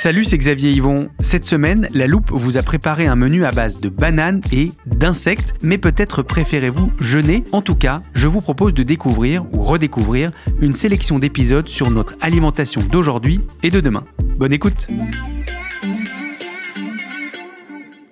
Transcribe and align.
Salut, 0.00 0.24
c'est 0.24 0.38
Xavier 0.38 0.70
Yvon. 0.70 1.10
Cette 1.18 1.44
semaine, 1.44 1.88
la 1.92 2.06
loupe 2.06 2.30
vous 2.30 2.56
a 2.56 2.62
préparé 2.62 3.08
un 3.08 3.16
menu 3.16 3.44
à 3.44 3.50
base 3.50 3.80
de 3.80 3.88
bananes 3.88 4.42
et 4.52 4.70
d'insectes, 4.86 5.54
mais 5.60 5.76
peut-être 5.76 6.22
préférez-vous 6.22 6.92
jeûner. 7.00 7.42
En 7.50 7.62
tout 7.62 7.74
cas, 7.74 8.04
je 8.14 8.28
vous 8.28 8.40
propose 8.40 8.74
de 8.74 8.84
découvrir 8.84 9.44
ou 9.52 9.60
redécouvrir 9.60 10.30
une 10.60 10.72
sélection 10.72 11.18
d'épisodes 11.18 11.66
sur 11.66 11.90
notre 11.90 12.14
alimentation 12.20 12.80
d'aujourd'hui 12.80 13.40
et 13.64 13.70
de 13.72 13.80
demain. 13.80 14.04
Bonne 14.36 14.52
écoute 14.52 14.86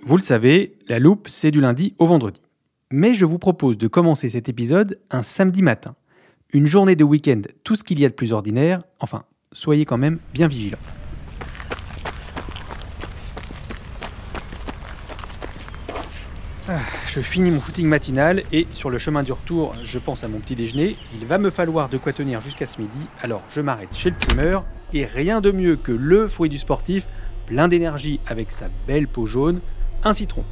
Vous 0.03 0.17
le 0.17 0.23
savez, 0.23 0.75
la 0.89 0.99
loupe, 0.99 1.29
c'est 1.29 1.53
du 1.53 1.61
lundi 1.61 1.95
au 1.99 2.07
vendredi. 2.07 2.43
Mais 2.91 3.15
je 3.15 3.25
vous 3.25 3.39
propose 3.39 3.79
de 3.79 3.87
commencer 3.87 4.29
cet 4.29 4.49
épisode 4.49 4.99
un 5.13 5.23
samedi 5.23 5.63
matin. 5.63 5.95
Une 6.53 6.67
journée 6.67 6.97
de 6.97 7.05
week-end, 7.05 7.43
tout 7.63 7.77
ce 7.77 7.85
qu'il 7.85 8.01
y 8.01 8.05
a 8.05 8.09
de 8.09 8.15
plus 8.15 8.33
ordinaire, 8.33 8.83
enfin, 8.99 9.23
soyez 9.53 9.85
quand 9.85 9.99
même 9.99 10.19
bien 10.35 10.49
vigilants. 10.49 10.79
Je 17.07 17.21
finis 17.21 17.51
mon 17.51 17.61
footing 17.61 17.87
matinal 17.87 18.43
et 18.53 18.67
sur 18.75 18.91
le 18.91 18.99
chemin 18.99 19.23
du 19.23 19.33
retour, 19.33 19.75
je 19.85 19.99
pense 19.99 20.25
à 20.25 20.29
mon 20.29 20.41
petit 20.41 20.57
déjeuner. 20.57 20.97
Il 21.15 21.27
va 21.27 21.39
me 21.39 21.51
falloir 21.51 21.89
de 21.89 21.97
quoi 21.97 22.13
tenir 22.13 22.41
jusqu'à 22.41 22.67
ce 22.67 22.81
midi, 22.81 23.07
alors 23.23 23.43
je 23.49 23.61
m'arrête 23.61 23.95
chez 23.95 24.11
le 24.11 24.17
primeur 24.17 24.65
et 24.93 25.05
rien 25.05 25.41
de 25.41 25.51
mieux 25.51 25.77
que 25.77 25.93
le 25.93 26.29
fruit 26.29 26.49
du 26.49 26.59
sportif, 26.59 27.07
plein 27.47 27.69
d'énergie 27.69 28.21
avec 28.27 28.51
sa 28.51 28.67
belle 28.87 29.07
peau 29.07 29.27
jaune, 29.27 29.61
un 30.03 30.13
citron. 30.13 30.45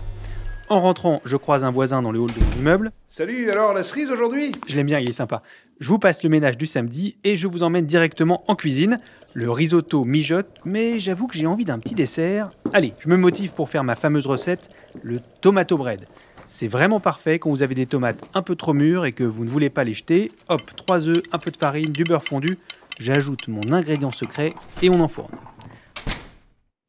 En 0.71 0.81
rentrant, 0.81 1.21
je 1.27 1.37
croise 1.37 1.63
un 1.63 1.71
voisin 1.71 2.01
dans 2.01 2.11
le 2.11 2.19
hall 2.19 2.33
de 2.33 2.41
mon 2.41 2.53
immeuble. 2.57 2.93
Salut, 3.07 3.51
alors 3.51 3.75
la 3.75 3.83
cerise 3.83 4.11
aujourd'hui? 4.11 4.53
Je 4.67 4.77
l'aime 4.77 4.87
bien, 4.87 4.99
il 4.99 5.11
est 5.11 5.13
sympa. 5.13 5.43
Je 5.79 5.89
vous 5.89 5.99
passe 5.99 6.23
le 6.23 6.31
ménage 6.31 6.57
du 6.57 6.65
samedi 6.65 7.19
et 7.23 7.37
je 7.37 7.47
vous 7.47 7.63
emmène 7.63 7.85
directement 7.85 8.43
en 8.49 8.57
cuisine. 8.57 8.97
Le 9.35 9.51
risotto 9.51 10.05
mijote, 10.05 10.49
mais 10.65 11.01
j'avoue 11.01 11.27
que 11.27 11.37
j'ai 11.37 11.47
envie 11.47 11.67
d'un 11.67 11.79
petit 11.79 11.95
dessert. 11.95 12.49
Allez, 12.73 12.95
je 13.01 13.11
me 13.11 13.19
motive 13.19 13.53
pour 13.53 13.69
faire 13.69 13.85
ma 13.85 13.95
fameuse 13.95 14.27
recette, 14.27 14.71
le 15.03 15.21
tomato 15.43 15.77
bread. 15.77 16.07
C'est 16.47 16.69
vraiment 16.69 17.01
parfait 17.01 17.39
quand 17.39 17.51
vous 17.51 17.63
avez 17.63 17.75
des 17.75 17.87
tomates 17.87 18.25
un 18.33 18.41
peu 18.41 18.57
trop 18.57 18.73
mûres 18.73 19.05
et 19.05 19.13
que 19.13 19.25
vous 19.25 19.45
ne 19.45 19.51
voulez 19.51 19.69
pas 19.69 19.85
les 19.85 19.95
jeter. 19.95 20.33
Hop, 20.49 20.63
3 20.77 21.09
œufs, 21.09 21.23
un 21.33 21.39
peu 21.39 21.51
de 21.51 21.59
farine, 21.59 21.93
du 21.93 22.05
beurre 22.05 22.25
fondu. 22.25 22.57
J'ajoute 22.99 23.49
mon 23.49 23.71
ingrédient 23.71 24.13
secret 24.13 24.55
et 24.81 24.89
on 24.89 25.01
enfourne. 25.01 25.35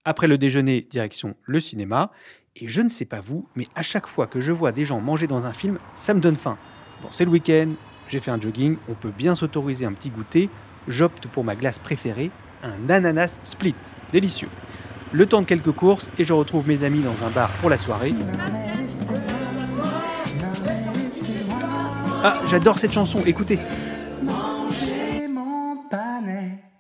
Après 0.06 0.28
le 0.28 0.38
déjeuner, 0.38 0.88
direction 0.90 1.36
le 1.44 1.60
cinéma. 1.60 2.12
Et 2.58 2.70
je 2.70 2.82
ne 2.82 2.88
sais 2.88 3.04
pas 3.04 3.20
vous, 3.20 3.50
mais 3.58 3.68
à 3.76 3.82
chaque 3.82 4.08
fois 4.08 4.28
que 4.28 4.40
je 4.40 4.54
vois 4.54 4.72
des 4.72 4.86
gens 4.86 5.02
manger 5.02 5.28
dans 5.28 5.46
un 5.46 5.52
film, 5.52 5.78
ça 5.94 6.14
me 6.14 6.22
donne 6.22 6.38
faim. 6.38 6.58
Bon, 7.02 7.10
c'est 7.12 7.26
le 7.26 7.32
week-end, 7.32 7.72
j'ai 8.08 8.22
fait 8.22 8.32
un 8.32 8.40
jogging, 8.40 8.78
on 8.88 8.94
peut 8.94 9.12
bien 9.12 9.36
s'autoriser 9.36 9.86
un 9.86 9.92
petit 9.92 10.10
goûter. 10.10 10.50
J'opte 10.88 11.28
pour 11.28 11.44
ma 11.44 11.58
glace 11.58 11.80
préférée, 11.80 12.32
un 12.64 12.90
ananas 12.90 13.42
split. 13.44 13.76
Délicieux. 14.14 14.48
Le 15.12 15.26
temps 15.26 15.42
de 15.42 15.46
quelques 15.46 15.74
courses 15.74 16.10
et 16.18 16.24
je 16.24 16.32
retrouve 16.32 16.66
mes 16.66 16.86
amis 16.86 17.02
dans 17.02 17.26
un 17.26 17.30
bar 17.30 17.52
pour 17.60 17.70
la 17.70 17.78
soirée. 17.78 18.14
Ah, 22.24 22.40
j'adore 22.46 22.80
cette 22.80 22.94
chanson, 22.94 23.22
écoutez. 23.26 23.60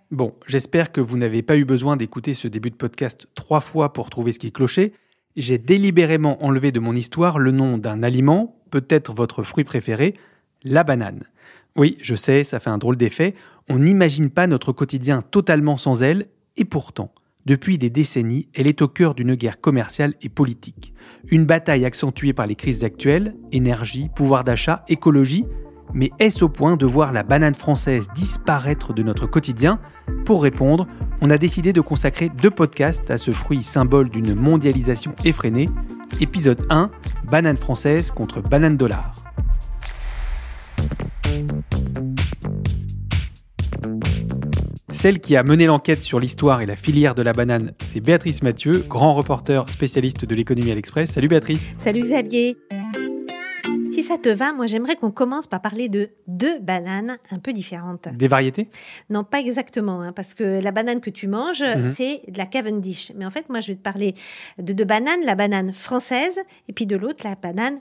Bon, 0.09 0.33
j'espère 0.47 0.93
que 0.93 1.01
vous 1.01 1.17
n'avez 1.17 1.43
pas 1.43 1.57
eu 1.57 1.65
besoin 1.65 1.97
d'écouter 1.97 2.33
ce 2.33 2.47
début 2.47 2.69
de 2.69 2.75
podcast 2.75 3.27
trois 3.33 3.59
fois 3.59 3.91
pour 3.91 4.09
trouver 4.09 4.31
ce 4.31 4.39
qui 4.39 4.53
clochait. 4.53 4.93
J'ai 5.37 5.57
délibérément 5.57 6.41
enlevé 6.45 6.71
de 6.71 6.79
mon 6.79 6.95
histoire 6.95 7.39
le 7.39 7.51
nom 7.51 7.77
d'un 7.77 8.03
aliment, 8.03 8.55
peut-être 8.71 9.13
votre 9.13 9.43
fruit 9.43 9.65
préféré, 9.65 10.13
la 10.63 10.85
banane. 10.85 11.23
Oui, 11.75 11.97
je 12.01 12.15
sais, 12.15 12.45
ça 12.45 12.61
fait 12.61 12.69
un 12.69 12.77
drôle 12.77 12.95
d'effet, 12.95 13.33
on 13.67 13.79
n'imagine 13.79 14.29
pas 14.29 14.47
notre 14.47 14.71
quotidien 14.71 15.21
totalement 15.21 15.75
sans 15.75 16.03
elle, 16.03 16.27
et 16.55 16.63
pourtant, 16.63 17.13
depuis 17.45 17.77
des 17.77 17.89
décennies, 17.89 18.47
elle 18.53 18.67
est 18.67 18.81
au 18.81 18.87
cœur 18.87 19.13
d'une 19.13 19.35
guerre 19.35 19.59
commerciale 19.59 20.13
et 20.21 20.29
politique. 20.29 20.93
Une 21.29 21.45
bataille 21.45 21.83
accentuée 21.83 22.31
par 22.31 22.47
les 22.47 22.55
crises 22.55 22.85
actuelles, 22.85 23.35
énergie, 23.51 24.09
pouvoir 24.15 24.45
d'achat, 24.45 24.85
écologie, 24.87 25.43
mais 25.93 26.11
est-ce 26.17 26.45
au 26.45 26.49
point 26.49 26.77
de 26.77 26.85
voir 26.85 27.11
la 27.11 27.23
banane 27.23 27.55
française 27.55 28.07
disparaître 28.15 28.93
de 28.93 29.03
notre 29.03 29.27
quotidien? 29.27 29.79
Pour 30.25 30.43
répondre, 30.43 30.87
on 31.25 31.31
a 31.31 31.39
décidé 31.39 31.73
de 31.73 31.81
consacrer 31.81 32.29
deux 32.29 32.51
podcasts 32.51 33.09
à 33.09 33.17
ce 33.17 33.31
fruit 33.31 33.63
symbole 33.63 34.09
d'une 34.09 34.35
mondialisation 34.35 35.15
effrénée. 35.23 35.71
Épisode 36.21 36.67
1, 36.69 36.91
banane 37.31 37.57
française 37.57 38.11
contre 38.11 38.41
banane 38.41 38.77
dollar. 38.77 39.11
Celle 44.91 45.19
qui 45.19 45.35
a 45.35 45.41
mené 45.41 45.65
l'enquête 45.65 46.03
sur 46.03 46.19
l'histoire 46.19 46.61
et 46.61 46.67
la 46.67 46.75
filière 46.75 47.15
de 47.15 47.23
la 47.23 47.33
banane, 47.33 47.71
c'est 47.83 48.01
Béatrice 48.01 48.43
Mathieu, 48.43 48.85
grand 48.87 49.15
reporter 49.15 49.67
spécialiste 49.71 50.25
de 50.25 50.35
l'économie 50.35 50.71
à 50.71 50.75
l'Express. 50.75 51.09
Salut 51.09 51.27
Béatrice. 51.27 51.73
Salut 51.79 52.03
Xavier. 52.03 52.55
Si 53.95 54.03
ça 54.03 54.17
te 54.17 54.29
va, 54.29 54.51
moi 54.53 54.67
j'aimerais 54.67 54.95
qu'on 54.97 55.09
commence 55.11 55.47
par 55.47 55.61
parler 55.61 55.87
de 55.89 56.09
deux 56.27 56.59
bananes 56.59 57.17
un 57.31 57.39
peu 57.39 57.53
différentes. 57.53 58.09
Des 58.13 58.27
variétés? 58.27 58.67
Non, 59.09 59.23
pas 59.23 59.39
exactement, 59.39 60.01
hein, 60.01 60.11
parce 60.11 60.33
que 60.33 60.61
la 60.61 60.71
banane 60.71 60.99
que 60.99 61.09
tu 61.09 61.27
manges, 61.27 61.63
Mhm. 61.63 61.81
c'est 61.81 62.21
de 62.27 62.37
la 62.37 62.45
Cavendish. 62.45 63.11
Mais 63.15 63.25
en 63.25 63.31
fait, 63.31 63.47
moi 63.49 63.61
je 63.61 63.67
vais 63.69 63.75
te 63.75 63.81
parler 63.81 64.13
de 64.59 64.73
deux 64.73 64.83
bananes, 64.85 65.23
la 65.25 65.35
banane 65.35 65.71
française 65.73 66.37
et 66.67 66.73
puis 66.73 66.85
de 66.85 66.95
l'autre, 66.97 67.23
la 67.25 67.35
banane 67.35 67.79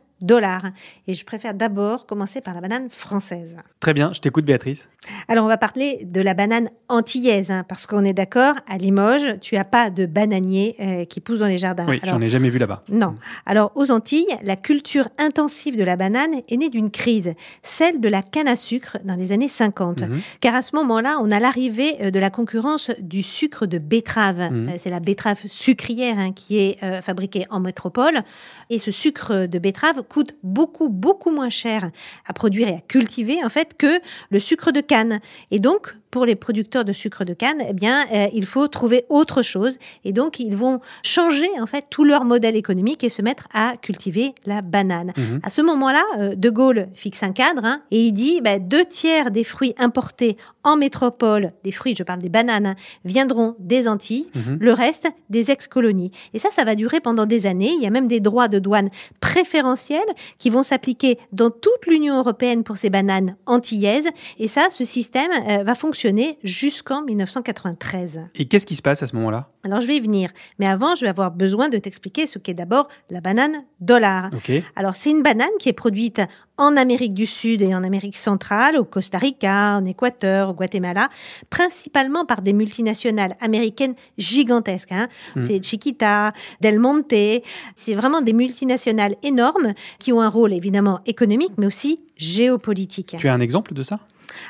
Et 1.06 1.14
je 1.14 1.24
préfère 1.24 1.54
d'abord 1.54 2.06
commencer 2.06 2.40
par 2.40 2.54
la 2.54 2.60
banane 2.60 2.88
française. 2.90 3.56
Très 3.80 3.92
bien, 3.92 4.12
je 4.12 4.20
t'écoute 4.20 4.44
Béatrice. 4.44 4.88
Alors 5.28 5.44
on 5.44 5.48
va 5.48 5.58
parler 5.58 6.04
de 6.04 6.20
la 6.20 6.34
banane 6.34 6.70
antillaise, 6.88 7.50
hein, 7.50 7.64
parce 7.68 7.86
qu'on 7.86 8.04
est 8.04 8.14
d'accord, 8.14 8.54
à 8.68 8.78
Limoges, 8.78 9.38
tu 9.40 9.56
as 9.56 9.64
pas 9.64 9.90
de 9.90 10.06
bananier 10.06 10.76
euh, 10.80 11.04
qui 11.04 11.20
pousse 11.20 11.40
dans 11.40 11.46
les 11.46 11.58
jardins. 11.58 11.86
Oui, 11.88 12.00
j'en 12.04 12.20
ai 12.20 12.28
jamais 12.28 12.48
vu 12.48 12.58
là-bas. 12.58 12.84
Non. 12.88 13.14
Alors, 13.44 13.72
aux 13.74 13.90
Antilles, 13.90 14.26
la 14.42 14.56
culture 14.56 15.08
intensive 15.18 15.76
de 15.76 15.84
la 15.84 15.96
banane 15.96 16.40
est 16.48 16.56
née 16.56 16.70
d'une 16.70 16.90
crise, 16.90 17.34
celle 17.62 18.00
de 18.00 18.08
la 18.08 18.22
canne 18.22 18.48
à 18.48 18.56
sucre 18.56 18.98
dans 19.04 19.14
les 19.14 19.32
années 19.32 19.48
50. 19.48 20.02
Mhm. 20.02 20.20
Car 20.40 20.54
à 20.54 20.62
ce 20.62 20.74
moment-là, 20.76 21.18
on 21.20 21.30
a 21.30 21.40
l'arrivée 21.40 21.96
euh, 22.00 22.10
de 22.10 22.18
la 22.18 22.30
concurrence 22.30 22.90
du 22.98 23.22
sucre 23.22 23.66
de 23.66 23.78
betterave. 23.78 24.50
Mhm. 24.50 24.68
Euh, 24.68 24.72
C'est 24.78 24.90
la 24.90 25.00
betterave 25.00 25.40
sucrière 25.46 26.18
hein, 26.18 26.32
qui 26.32 26.58
est 26.58 26.82
euh, 26.82 27.02
fabriquée 27.02 27.46
en 27.50 27.60
métropole. 27.60 28.22
Et 28.70 28.78
ce 28.78 28.90
sucre 28.90 29.46
de 29.46 29.58
betterave 29.58 30.02
coûte 30.14 30.36
beaucoup, 30.44 30.88
beaucoup 30.88 31.32
moins 31.32 31.48
cher 31.48 31.90
à 32.24 32.32
produire 32.32 32.68
et 32.68 32.76
à 32.76 32.80
cultiver, 32.80 33.44
en 33.44 33.48
fait, 33.48 33.76
que 33.76 34.00
le 34.30 34.38
sucre 34.38 34.70
de 34.70 34.80
canne. 34.80 35.18
Et 35.50 35.58
donc, 35.58 35.96
pour 36.14 36.26
les 36.26 36.36
producteurs 36.36 36.84
de 36.84 36.92
sucre 36.92 37.24
de 37.24 37.34
canne, 37.34 37.60
eh 37.68 37.72
bien, 37.72 38.06
euh, 38.14 38.28
il 38.32 38.46
faut 38.46 38.68
trouver 38.68 39.04
autre 39.08 39.42
chose. 39.42 39.78
Et 40.04 40.12
donc, 40.12 40.38
ils 40.38 40.54
vont 40.54 40.78
changer 41.04 41.48
en 41.60 41.66
fait 41.66 41.86
tout 41.90 42.04
leur 42.04 42.24
modèle 42.24 42.54
économique 42.54 43.02
et 43.02 43.08
se 43.08 43.20
mettre 43.20 43.48
à 43.52 43.72
cultiver 43.82 44.32
la 44.46 44.62
banane. 44.62 45.12
Mhm. 45.16 45.40
À 45.42 45.50
ce 45.50 45.60
moment-là, 45.60 46.04
euh, 46.20 46.36
De 46.36 46.50
Gaulle 46.50 46.86
fixe 46.94 47.24
un 47.24 47.32
cadre 47.32 47.64
hein, 47.64 47.82
et 47.90 48.00
il 48.00 48.12
dit 48.12 48.40
bah, 48.40 48.60
deux 48.60 48.84
tiers 48.84 49.32
des 49.32 49.42
fruits 49.42 49.74
importés 49.76 50.36
en 50.62 50.76
métropole, 50.76 51.52
des 51.64 51.72
fruits, 51.72 51.96
je 51.98 52.04
parle 52.04 52.20
des 52.20 52.28
bananes, 52.30 52.64
hein, 52.66 52.74
viendront 53.04 53.56
des 53.58 53.88
Antilles, 53.88 54.28
Mhm. 54.36 54.58
le 54.60 54.72
reste 54.72 55.08
des 55.30 55.50
ex-colonies. 55.50 56.12
Et 56.32 56.38
ça, 56.38 56.48
ça 56.52 56.62
va 56.64 56.76
durer 56.76 57.00
pendant 57.00 57.26
des 57.26 57.44
années. 57.44 57.72
Il 57.76 57.82
y 57.82 57.86
a 57.88 57.90
même 57.90 58.06
des 58.06 58.20
droits 58.20 58.46
de 58.48 58.60
douane 58.60 58.88
préférentiels 59.18 59.98
qui 60.38 60.48
vont 60.48 60.62
s'appliquer 60.62 61.18
dans 61.32 61.50
toute 61.50 61.86
l'Union 61.88 62.16
européenne 62.16 62.62
pour 62.62 62.76
ces 62.76 62.88
bananes 62.88 63.36
antillaises. 63.46 64.06
Et 64.38 64.46
ça, 64.46 64.68
ce 64.70 64.84
système 64.84 65.30
euh, 65.50 65.64
va 65.64 65.74
fonctionner 65.74 66.03
jusqu'en 66.42 67.02
1993. 67.02 68.20
Et 68.34 68.46
qu'est-ce 68.46 68.66
qui 68.66 68.76
se 68.76 68.82
passe 68.82 69.02
à 69.02 69.06
ce 69.06 69.14
moment-là? 69.16 69.48
Alors, 69.64 69.80
je 69.80 69.86
vais 69.86 69.96
y 69.96 70.00
venir. 70.00 70.30
Mais 70.58 70.66
avant, 70.66 70.94
je 70.94 71.02
vais 71.02 71.08
avoir 71.08 71.30
besoin 71.30 71.68
de 71.68 71.78
t'expliquer 71.78 72.26
ce 72.26 72.38
qu'est 72.38 72.54
d'abord 72.54 72.88
la 73.10 73.20
banane 73.20 73.64
dollar. 73.80 74.30
Ok. 74.34 74.52
Alors, 74.76 74.96
c'est 74.96 75.10
une 75.10 75.22
banane 75.22 75.48
qui 75.58 75.68
est 75.68 75.74
produite 75.74 76.20
en 76.56 76.76
Amérique 76.76 77.14
du 77.14 77.26
Sud 77.26 77.62
et 77.62 77.74
en 77.74 77.82
Amérique 77.82 78.16
centrale, 78.16 78.76
au 78.76 78.84
Costa 78.84 79.18
Rica, 79.18 79.76
en 79.76 79.84
Équateur, 79.84 80.50
au 80.50 80.54
Guatemala, 80.54 81.08
principalement 81.50 82.24
par 82.24 82.42
des 82.42 82.52
multinationales 82.52 83.36
américaines 83.40 83.94
gigantesques. 84.18 84.92
hein. 84.92 85.08
C'est 85.40 85.62
Chiquita, 85.64 86.32
Del 86.60 86.78
Monte. 86.78 87.42
C'est 87.74 87.94
vraiment 87.94 88.20
des 88.20 88.32
multinationales 88.32 89.14
énormes 89.22 89.72
qui 89.98 90.12
ont 90.12 90.20
un 90.20 90.28
rôle 90.28 90.52
évidemment 90.52 91.00
économique, 91.06 91.52
mais 91.56 91.66
aussi 91.66 92.00
géopolitique. 92.16 93.16
Tu 93.18 93.28
as 93.28 93.34
un 93.34 93.40
exemple 93.40 93.74
de 93.74 93.82
ça? 93.82 93.98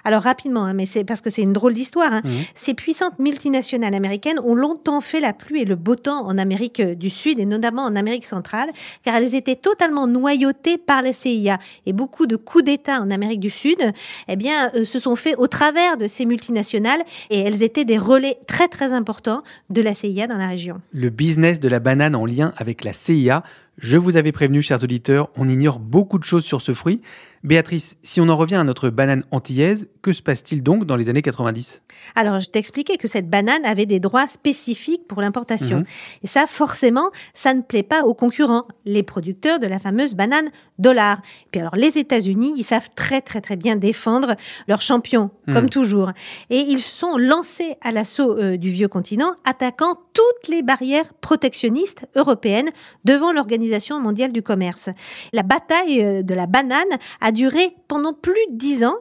Alors 0.05 0.23
rapidement, 0.23 0.65
hein, 0.65 0.75
mais 0.75 0.87
c'est 0.87 1.05
parce 1.05 1.21
que 1.21 1.31
c'est 1.31 1.43
une 1.43 1.53
drôle 1.53 1.75
d'histoire. 1.75 2.13
hein. 2.13 2.23
Mhm. 2.25 2.33
Ces 2.55 2.75
puissantes 2.75 3.19
multinationales 3.19 3.95
américaines 3.95 4.39
ont 4.45 4.55
longtemps 4.55 5.01
fait 5.01 5.21
la 5.21 5.33
pluie 5.33 5.63
et 5.63 5.65
le 5.65 5.77
beau 5.77 5.97
temps 5.97 6.27
en 6.27 6.39
Amérique 6.39 6.81
du 6.83 7.11
Sud 7.11 7.39
et 7.41 7.47
notamment 7.47 7.83
en 7.83 7.97
Amérique 7.97 8.27
centrale, 8.27 8.71
car 9.05 9.17
elles 9.17 9.35
étaient 9.35 9.57
totalement 9.57 10.07
noyautées 10.07 10.79
par 10.79 11.03
la 11.03 11.13
CIA. 11.13 11.59
Et 11.87 11.93
beaucoup 11.93 12.27
de 12.27 12.37
coups 12.37 12.65
d'État 12.65 13.01
en 13.01 13.11
Amérique 13.11 13.41
du 13.41 13.51
Sud, 13.51 13.79
eh 14.29 14.37
bien, 14.37 14.71
euh, 14.75 14.85
se 14.85 14.99
sont 14.99 15.17
faits 15.17 15.37
au 15.39 15.47
travers 15.47 15.97
de 15.97 16.07
ces 16.09 16.27
multinationales 16.27 17.03
et 17.31 17.41
elles 17.41 17.63
étaient 17.63 17.85
des 17.85 17.99
relais 17.99 18.39
très 18.47 18.69
très 18.69 18.93
importants 18.93 19.43
de 19.71 19.83
la 19.83 19.95
CIA 19.95 20.27
dans 20.27 20.37
la 20.37 20.49
région. 20.49 20.81
Le 20.93 21.11
business 21.11 21.61
de 21.61 21.69
la 21.69 21.81
banane 21.81 22.15
en 22.15 22.27
lien 22.27 22.53
avec 22.57 22.85
la 22.85 22.93
CIA. 22.93 23.43
Je 23.79 23.97
vous 23.97 24.17
avais 24.17 24.31
prévenu, 24.31 24.63
chers 24.63 24.83
auditeurs, 24.85 25.31
on 25.37 25.49
ignore 25.49 25.81
beaucoup 25.81 26.19
de 26.19 26.25
choses 26.25 26.45
sur 26.45 26.61
ce 26.61 26.73
fruit. 26.73 27.01
Béatrice, 27.43 27.97
si 28.03 28.23
on 28.23 28.29
en 28.31 28.37
revient 28.37 28.55
à 28.55 28.65
notre 28.65 28.89
banane 28.89 29.25
antillaise, 29.31 29.89
que 30.01 30.13
se 30.13 30.23
passe-t-il 30.23 30.63
donc 30.63 30.87
dans 30.87 30.97
les 30.97 31.11
années 31.11 31.21
90 31.21 31.83
Alors, 32.15 32.41
je 32.41 32.49
t'expliquais 32.49 32.97
que 32.97 33.07
cette 33.07 33.29
banane 33.29 33.65
avait 33.67 33.85
des 33.85 34.01
droits 34.01 34.29
spécifiques 34.29 35.07
pour 35.07 35.21
l'importation. 35.21 35.79
Mhm. 35.79 35.85
Et 36.23 36.27
ça, 36.27 36.47
forcément, 36.47 37.11
ça 37.35 37.53
ne 37.53 37.61
plaît 37.61 37.83
pas 37.83 38.05
aux 38.05 38.15
concurrents, 38.15 38.67
les 38.87 39.03
producteurs 39.03 39.59
de 39.59 39.67
la 39.67 39.79
fameuse 39.79 40.15
banane 40.15 40.49
dollar. 40.79 41.21
Puis 41.51 41.61
alors, 41.61 41.77
les 41.77 41.99
États-Unis, 41.99 42.55
ils 42.57 42.65
savent 42.65 42.89
très, 42.95 43.21
très, 43.21 43.43
très 43.43 43.57
bien 43.57 43.77
défendre 43.77 44.37
leurs 44.69 44.83
champions, 44.83 45.31
comme 45.53 45.69
toujours. 45.69 46.13
Et 46.49 46.61
ils 46.61 46.81
se 46.81 46.97
sont 46.97 47.19
lancés 47.19 47.75
à 47.83 47.93
l'assaut 47.93 48.39
euh, 48.39 48.57
du 48.57 48.71
vieux 48.71 48.89
continent, 48.89 49.35
attaquant 49.45 49.99
toutes 50.15 50.49
les 50.49 50.63
barrières 50.63 51.13
protectionnistes 51.21 52.07
européennes 52.17 52.71
devant 53.05 53.33
l'Organisation 53.33 53.64
mondiale 54.01 54.33
du 54.33 54.43
commerce. 54.43 54.91
La 55.33 55.43
bataille 55.43 56.03
euh, 56.03 56.23
de 56.23 56.35
la 56.35 56.47
banane 56.47 56.83
a 57.21 57.33
duré 57.33 57.77
pendant 57.89 58.13
plus 58.13 58.35
de 58.51 58.57
dix 58.57 58.85
ans. 58.85 58.97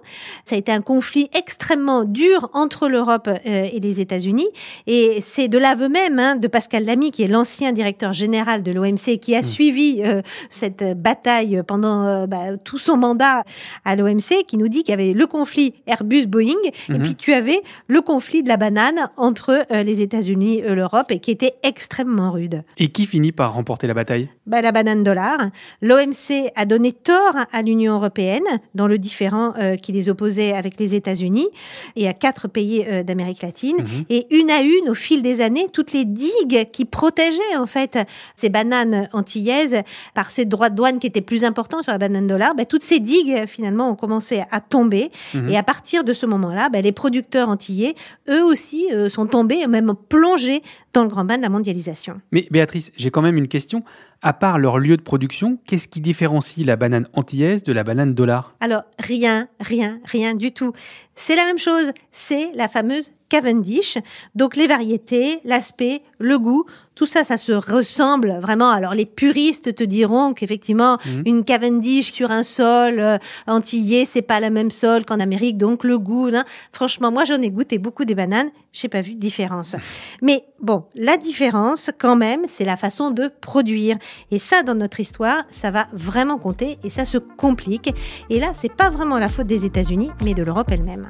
Ça 0.46 0.56
a 0.56 0.58
été 0.58 0.72
un 0.72 0.82
conflit 0.82 1.30
extrêmement 1.34 2.04
dur 2.04 2.50
entre 2.54 2.88
l'Europe 2.88 3.28
euh, 3.28 3.40
et 3.46 3.80
les 3.80 4.00
États-Unis. 4.00 4.48
Et 4.88 5.20
c'est 5.22 5.48
de 5.48 5.58
l'aveu 5.58 5.90
même 5.90 6.20
hein, 6.20 6.36
de 6.36 6.48
Pascal 6.48 6.86
Lamy, 6.86 7.12
qui 7.12 7.24
est 7.24 7.28
l'ancien 7.28 7.72
directeur 7.72 8.14
général 8.14 8.64
de 8.64 8.72
l'OMC, 8.72 9.20
qui 9.20 9.36
a 9.36 9.44
suivi 9.44 10.02
euh, 10.06 10.22
cette 10.50 10.84
bataille 11.00 11.62
pendant 11.68 12.06
euh, 12.06 12.28
bah, 12.28 12.58
tout 12.64 12.78
son 12.78 12.98
mandat 12.98 13.44
à 13.86 13.96
l'OMC, 13.96 14.46
qui 14.48 14.58
nous 14.58 14.68
dit 14.68 14.84
qu'il 14.84 14.92
y 14.92 14.94
avait 14.94 15.14
le 15.14 15.28
conflit 15.28 15.74
Airbus-Boeing, 15.88 16.54
et 16.90 17.00
puis 17.00 17.16
tu 17.16 17.34
avais 17.34 17.62
le 17.88 18.02
conflit 18.02 18.44
de 18.44 18.48
la 18.48 18.58
banane 18.58 19.10
entre 19.18 19.66
euh, 19.72 19.84
les 19.84 20.02
États-Unis 20.02 20.60
et 20.60 20.76
l'Europe, 20.76 21.12
et 21.12 21.20
qui 21.20 21.32
était 21.32 21.54
extrêmement 21.64 22.32
rude 22.32 22.64
Et 22.78 22.90
qui 22.90 23.06
finit 23.06 23.32
par 23.32 23.54
remporter 23.54 23.88
la 23.88 23.94
bataille? 23.94 24.30
Bah, 24.54 24.62
la 24.62 24.72
banane 24.72 25.04
dollar. 25.04 25.50
L'OMC 25.82 26.52
a 26.56 26.66
donné 26.66 26.92
tort 26.92 27.36
à 27.52 27.64
l'Union 27.64 27.96
européenne 27.96 28.44
dans 28.76 28.86
le 28.86 29.00
différend 29.00 29.56
euh, 29.58 29.78
qui 29.78 29.92
les 29.92 30.10
opposait 30.10 30.54
avec 30.54 30.80
les 30.80 30.94
États-Unis 30.94 31.48
et 31.96 32.08
à 32.08 32.14
quatre 32.14 32.48
pays 32.48 32.86
euh, 32.88 33.02
d'Amérique 33.02 33.42
latine. 33.42 33.78
Et 34.12 34.28
une 34.30 34.52
à 34.52 34.62
une, 34.62 34.92
au 34.92 34.94
fil 34.94 35.24
des 35.24 35.42
années, 35.42 35.70
toutes 35.74 35.92
les 35.92 36.06
digues 36.06 36.70
qui 36.72 36.86
protégeaient 36.86 37.58
en 37.58 37.66
fait 37.66 37.98
ces 38.36 38.50
bananes 38.50 39.08
antillaises 39.12 39.82
par 40.14 40.30
ces 40.30 40.46
droits 40.46 40.70
de 40.70 40.76
douane 40.76 41.00
qui 41.00 41.08
étaient 41.08 41.22
plus 41.22 41.46
importants 41.46 41.82
sur 41.82 41.92
la 41.92 41.98
banane 41.98 42.28
dollar, 42.28 42.54
bah, 42.54 42.66
toutes 42.66 42.84
ces 42.84 43.00
digues 43.00 43.48
finalement 43.48 43.90
ont 43.90 43.96
commencé 43.96 44.44
à 44.52 44.62
tomber. 44.62 45.10
Et 45.50 45.58
à 45.58 45.64
partir 45.64 46.04
de 46.04 46.14
ce 46.14 46.28
moment-là, 46.28 46.70
bah, 46.70 46.82
les 46.82 46.92
producteurs 46.92 47.50
antillais, 47.50 47.96
eux 48.30 48.44
aussi, 48.44 48.88
euh, 48.94 49.10
sont 49.10 49.26
tombés, 49.26 49.66
même 49.66 49.96
plongés 50.10 50.62
dans 50.94 51.02
le 51.02 51.10
grand 51.10 51.26
bain 51.26 51.38
de 51.38 51.42
la 51.42 51.50
mondialisation. 51.50 52.22
Mais 52.32 52.48
Béatrice, 52.52 52.92
j'ai 52.98 53.10
quand 53.10 53.24
même 53.24 53.38
une 53.38 53.48
question. 53.48 53.84
À 54.26 54.32
part 54.32 54.58
leur 54.58 54.80
lieu 54.80 54.96
de 54.96 55.02
production, 55.02 55.60
qu'est-ce 55.66 55.90
qui 55.90 56.00
différencie 56.00 56.66
la 56.66 56.78
banane 56.78 57.10
antillaise 57.12 57.62
de 57.62 57.74
la 57.74 57.84
banane 57.84 58.14
dollar? 58.14 58.56
Alors, 58.62 58.84
rien, 58.98 59.50
rien, 59.60 60.00
rien 60.06 60.34
du 60.34 60.54
tout. 60.54 60.72
C'est 61.14 61.36
la 61.36 61.44
même 61.44 61.60
chose. 61.60 61.92
C'est 62.14 62.54
la 62.54 62.70
fameuse 62.70 63.12
Cavendish. 63.34 63.98
Donc, 64.36 64.56
les 64.56 64.68
variétés, 64.68 65.40
l'aspect, 65.44 66.04
le 66.20 66.38
goût, 66.38 66.66
tout 66.94 67.08
ça, 67.08 67.24
ça 67.24 67.36
se 67.38 67.52
ressemble 67.52 68.38
vraiment. 68.40 68.70
Alors, 68.70 68.94
les 68.94 69.08
puristes 69.08 69.74
te 69.74 69.84
diront 69.84 70.36
qu'effectivement, 70.36 71.00
une 71.26 71.44
Cavendish 71.44 72.12
sur 72.12 72.30
un 72.30 72.44
sol 72.44 73.00
euh, 73.00 73.18
antillais, 73.48 74.06
c'est 74.06 74.22
pas 74.22 74.40
la 74.40 74.52
même 74.52 74.70
sol 74.70 75.04
qu'en 75.04 75.20
Amérique. 75.20 75.58
Donc, 75.58 75.84
le 75.84 75.98
goût, 75.98 76.28
là, 76.28 76.44
franchement, 76.72 77.12
moi, 77.12 77.24
j'en 77.24 77.42
ai 77.42 77.50
goûté 77.50 77.80
beaucoup 77.80 78.06
des 78.06 78.14
bananes. 78.14 78.52
J'ai 78.72 78.88
pas 78.88 79.02
vu 79.02 79.16
de 79.16 79.20
différence. 79.20 79.76
Mais 80.22 80.44
bon, 80.60 80.84
la 80.94 81.18
différence, 81.18 81.90
quand 81.98 82.16
même, 82.16 82.42
c'est 82.48 82.66
la 82.66 82.78
façon 82.78 83.10
de 83.10 83.32
produire. 83.42 83.98
Et 84.30 84.38
ça, 84.38 84.62
dans 84.62 84.76
notre 84.76 85.00
histoire, 85.00 85.42
ça 85.50 85.72
va 85.72 85.88
vraiment 85.92 86.38
compter 86.38 86.78
et 86.84 86.92
ça 86.92 87.04
se 87.04 87.18
complique. 87.18 87.92
Et 88.30 88.40
là, 88.40 88.52
c'est 88.54 88.72
pas 88.72 88.92
vraiment 88.92 89.18
la 89.18 89.28
faute 89.28 89.48
des 89.48 89.66
États-Unis, 89.66 90.12
mais 90.24 90.36
de 90.36 90.44
l'Europe 90.44 90.70
elle-même. 90.72 91.10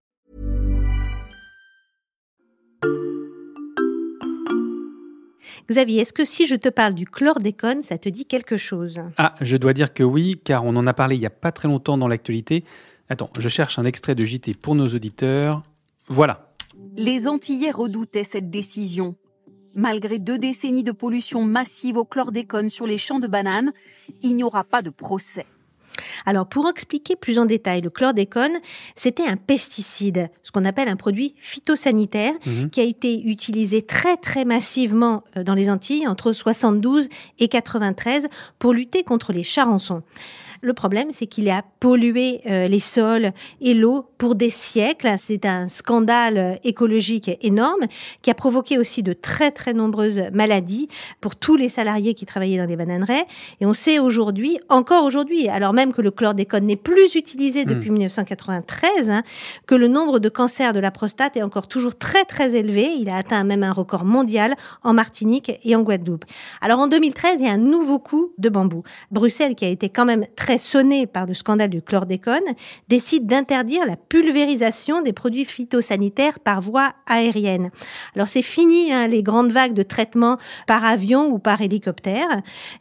Xavier, 5.69 6.01
est-ce 6.01 6.13
que 6.13 6.25
si 6.25 6.47
je 6.47 6.55
te 6.55 6.69
parle 6.69 6.93
du 6.93 7.05
chlordécone, 7.05 7.81
ça 7.81 7.97
te 7.97 8.09
dit 8.09 8.25
quelque 8.25 8.57
chose? 8.57 8.99
Ah, 9.17 9.35
je 9.41 9.57
dois 9.57 9.73
dire 9.73 9.93
que 9.93 10.03
oui, 10.03 10.39
car 10.43 10.65
on 10.65 10.75
en 10.75 10.87
a 10.87 10.93
parlé 10.93 11.15
il 11.15 11.21
y 11.21 11.25
a 11.25 11.31
pas 11.31 11.51
très 11.51 11.67
longtemps 11.67 11.97
dans 11.97 12.07
l'actualité. 12.07 12.63
Attends, 13.09 13.29
je 13.37 13.49
cherche 13.49 13.77
un 13.79 13.85
extrait 13.85 14.15
de 14.15 14.25
JT 14.25 14.53
pour 14.55 14.75
nos 14.75 14.87
auditeurs. 14.87 15.63
Voilà. 16.07 16.53
Les 16.95 17.27
Antillais 17.27 17.71
redoutaient 17.71 18.23
cette 18.23 18.49
décision. 18.49 19.15
Malgré 19.75 20.19
deux 20.19 20.37
décennies 20.37 20.83
de 20.83 20.91
pollution 20.91 21.43
massive 21.43 21.97
au 21.97 22.03
chlordécone 22.03 22.69
sur 22.69 22.85
les 22.85 22.97
champs 22.97 23.19
de 23.19 23.27
bananes, 23.27 23.71
il 24.21 24.35
n'y 24.35 24.43
aura 24.43 24.63
pas 24.63 24.81
de 24.81 24.89
procès. 24.89 25.45
Alors, 26.25 26.47
pour 26.47 26.67
expliquer 26.69 27.15
plus 27.15 27.39
en 27.39 27.45
détail, 27.45 27.81
le 27.81 27.89
chlordécone, 27.89 28.53
c'était 28.95 29.25
un 29.25 29.37
pesticide, 29.37 30.29
ce 30.43 30.51
qu'on 30.51 30.65
appelle 30.65 30.87
un 30.87 30.95
produit 30.95 31.35
phytosanitaire, 31.37 32.33
qui 32.71 32.81
a 32.81 32.83
été 32.83 33.23
utilisé 33.23 33.81
très 33.81 34.17
très 34.17 34.45
massivement 34.45 35.23
euh, 35.37 35.43
dans 35.43 35.55
les 35.55 35.69
Antilles 35.69 36.07
entre 36.07 36.33
72 36.33 37.09
et 37.39 37.47
93 37.47 38.27
pour 38.59 38.73
lutter 38.73 39.03
contre 39.03 39.33
les 39.33 39.43
charançons. 39.43 40.03
Le 40.61 40.73
problème, 40.73 41.09
c'est 41.11 41.25
qu'il 41.25 41.49
a 41.49 41.63
pollué 41.79 42.41
euh, 42.45 42.67
les 42.67 42.79
sols 42.79 43.31
et 43.61 43.73
l'eau 43.73 44.05
pour 44.19 44.35
des 44.35 44.51
siècles. 44.51 45.15
C'est 45.17 45.45
un 45.45 45.67
scandale 45.67 46.59
écologique 46.63 47.31
énorme 47.41 47.87
qui 48.21 48.29
a 48.29 48.35
provoqué 48.35 48.77
aussi 48.77 49.01
de 49.01 49.13
très 49.13 49.49
très 49.49 49.73
nombreuses 49.73 50.21
maladies 50.33 50.87
pour 51.19 51.35
tous 51.35 51.55
les 51.55 51.67
salariés 51.67 52.13
qui 52.13 52.27
travaillaient 52.27 52.59
dans 52.59 52.67
les 52.67 52.75
bananeraies. 52.75 53.25
Et 53.59 53.65
on 53.65 53.73
sait 53.73 53.97
aujourd'hui, 53.97 54.59
encore 54.69 55.03
aujourd'hui, 55.03 55.49
alors 55.49 55.73
même 55.73 55.93
que 55.93 56.01
le 56.01 56.11
chlordécone 56.11 56.65
n'est 56.65 56.75
plus 56.75 57.15
utilisé 57.15 57.65
depuis 57.65 57.89
1993, 57.89 59.09
hein, 59.09 59.23
que 59.65 59.73
le 59.73 59.87
nombre 59.87 60.19
de 60.19 60.29
cancers 60.29 60.73
de 60.73 60.79
la 60.79 60.91
prostate 60.91 61.37
est 61.37 61.41
encore 61.41 61.67
toujours 61.67 61.97
très 61.97 62.23
très 62.25 62.55
élevé. 62.55 62.93
Il 62.99 63.09
a 63.09 63.15
atteint 63.15 63.43
même 63.43 63.63
un 63.63 63.73
record 63.73 64.05
mondial 64.05 64.55
en 64.83 64.93
Martinique 64.93 65.51
et 65.63 65.75
en 65.75 65.81
Guadeloupe. 65.81 66.25
Alors 66.61 66.79
en 66.79 66.87
2013, 66.87 67.39
il 67.39 67.47
y 67.47 67.49
a 67.49 67.53
un 67.53 67.57
nouveau 67.57 67.97
coup 67.97 68.33
de 68.37 68.49
bambou. 68.49 68.83
Bruxelles, 69.09 69.55
qui 69.55 69.65
a 69.65 69.69
été 69.69 69.89
quand 69.89 70.05
même 70.05 70.25
très 70.35 70.50
sonnée 70.57 71.07
par 71.07 71.25
le 71.25 71.33
scandale 71.33 71.69
du 71.69 71.81
chlordécone, 71.81 72.39
décide 72.87 73.27
d'interdire 73.27 73.85
la 73.85 73.95
pulvérisation 73.95 75.01
des 75.01 75.13
produits 75.13 75.45
phytosanitaires 75.45 76.39
par 76.39 76.61
voie 76.61 76.93
aérienne. 77.07 77.71
Alors 78.15 78.27
c'est 78.27 78.41
fini 78.41 78.91
hein, 78.91 79.07
les 79.07 79.23
grandes 79.23 79.51
vagues 79.51 79.73
de 79.73 79.83
traitement 79.83 80.37
par 80.67 80.85
avion 80.85 81.27
ou 81.27 81.39
par 81.39 81.61
hélicoptère. 81.61 82.27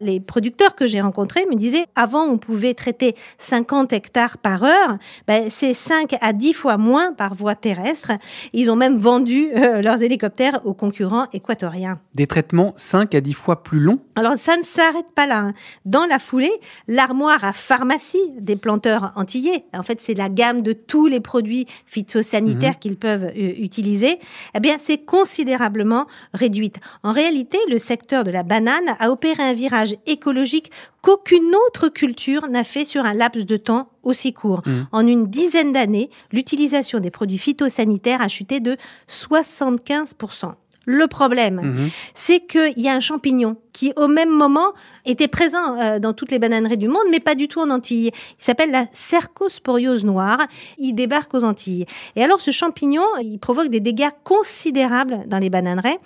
Les 0.00 0.20
producteurs 0.20 0.74
que 0.74 0.86
j'ai 0.86 1.00
rencontrés 1.00 1.46
me 1.50 1.56
disaient 1.56 1.86
avant 1.94 2.24
on 2.24 2.38
pouvait 2.38 2.74
traiter 2.74 3.14
50 3.38 3.92
hectares 3.92 4.38
par 4.38 4.64
heure, 4.64 4.98
ben, 5.26 5.48
c'est 5.50 5.74
5 5.74 6.16
à 6.20 6.32
10 6.32 6.52
fois 6.52 6.76
moins 6.78 7.12
par 7.12 7.34
voie 7.34 7.54
terrestre. 7.54 8.12
Ils 8.52 8.70
ont 8.70 8.76
même 8.76 8.96
vendu 8.96 9.48
euh, 9.54 9.82
leurs 9.82 10.02
hélicoptères 10.02 10.60
aux 10.64 10.74
concurrents 10.74 11.26
équatoriens. 11.32 12.00
Des 12.14 12.26
traitements 12.26 12.72
5 12.76 13.14
à 13.14 13.20
10 13.20 13.32
fois 13.32 13.62
plus 13.62 13.80
longs? 13.80 13.98
Alors 14.16 14.36
ça 14.36 14.56
ne 14.56 14.62
s'arrête 14.62 15.10
pas 15.14 15.26
là. 15.26 15.38
hein. 15.38 15.54
Dans 15.84 16.06
la 16.06 16.18
foulée, 16.18 16.52
l'armoire 16.88 17.44
à 17.44 17.52
pharmacie 17.60 18.18
des 18.38 18.56
planteurs 18.56 19.12
antillais, 19.16 19.64
en 19.74 19.82
fait 19.82 20.00
c'est 20.00 20.14
la 20.14 20.28
gamme 20.28 20.62
de 20.62 20.72
tous 20.72 21.06
les 21.06 21.20
produits 21.20 21.66
phytosanitaires 21.86 22.78
qu'ils 22.78 22.96
peuvent 22.96 23.30
euh, 23.36 23.52
utiliser, 23.58 24.18
eh 24.54 24.60
bien 24.60 24.76
c'est 24.78 24.98
considérablement 24.98 26.06
réduite. 26.34 26.80
En 27.02 27.12
réalité, 27.12 27.58
le 27.68 27.78
secteur 27.78 28.24
de 28.24 28.30
la 28.30 28.42
banane 28.42 28.96
a 28.98 29.10
opéré 29.10 29.42
un 29.42 29.54
virage 29.54 29.96
écologique 30.06 30.70
qu'aucune 31.02 31.54
autre 31.66 31.88
culture 31.88 32.48
n'a 32.48 32.64
fait 32.64 32.84
sur 32.84 33.04
un 33.04 33.14
laps 33.14 33.46
de 33.46 33.56
temps 33.56 33.88
aussi 34.02 34.32
court. 34.32 34.62
En 34.92 35.06
une 35.06 35.26
dizaine 35.26 35.72
d'années, 35.72 36.10
l'utilisation 36.32 37.00
des 37.00 37.10
produits 37.10 37.38
phytosanitaires 37.38 38.22
a 38.22 38.28
chuté 38.28 38.60
de 38.60 38.76
75%. 39.08 40.52
Le 40.90 41.06
problème, 41.06 41.88
c'est 42.14 42.40
qu'il 42.40 42.78
y 42.78 42.88
a 42.88 42.94
un 42.94 43.00
champignon 43.00 43.56
qui, 43.72 43.92
au 43.96 44.08
même 44.08 44.28
moment, 44.28 44.72
était 45.06 45.28
présent 45.28 45.78
euh, 45.78 45.98
dans 46.00 46.12
toutes 46.12 46.30
les 46.30 46.40
bananeries 46.40 46.76
du 46.76 46.88
monde, 46.88 47.04
mais 47.10 47.20
pas 47.20 47.36
du 47.36 47.46
tout 47.48 47.60
en 47.60 47.70
Antilles. 47.70 48.10
Il 48.38 48.44
s'appelle 48.44 48.72
la 48.72 48.86
cercosporiose 48.92 50.04
noire. 50.04 50.40
Il 50.78 50.94
débarque 50.94 51.32
aux 51.34 51.44
Antilles. 51.44 51.86
Et 52.16 52.24
alors, 52.24 52.40
ce 52.40 52.50
champignon, 52.50 53.04
il 53.22 53.38
provoque 53.38 53.68
des 53.68 53.78
dégâts 53.78 54.10
considérables 54.24 55.20
dans 55.28 55.38
les 55.38 55.48
bananeraies. 55.48 55.98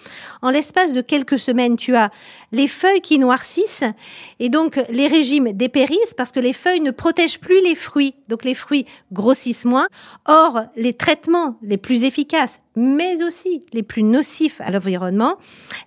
En 0.42 0.50
l'espace 0.50 0.92
de 0.92 1.00
quelques 1.00 1.38
semaines, 1.38 1.76
tu 1.76 1.96
as 1.96 2.10
les 2.52 2.68
feuilles 2.68 3.00
qui 3.00 3.18
noircissent 3.18 3.84
et 4.38 4.50
donc 4.50 4.80
les 4.90 5.08
régimes 5.08 5.52
dépérissent 5.52 6.14
parce 6.16 6.30
que 6.32 6.40
les 6.40 6.52
feuilles 6.52 6.80
ne 6.80 6.90
protègent 6.90 7.40
plus 7.40 7.62
les 7.62 7.74
fruits. 7.74 8.14
Donc, 8.28 8.44
les 8.44 8.54
fruits 8.54 8.84
grossissent 9.12 9.64
moins. 9.64 9.88
Or, 10.26 10.60
les 10.76 10.92
traitements 10.92 11.56
les 11.62 11.78
plus 11.78 12.04
efficaces, 12.04 12.60
mais 12.76 13.22
aussi 13.22 13.64
les 13.72 13.82
plus 13.82 14.02
nocifs 14.02 14.60
à 14.60 14.70
l'environnement, 14.70 15.36